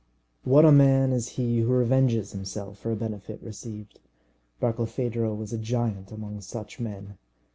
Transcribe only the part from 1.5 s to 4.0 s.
who revenges himself for a benefit received!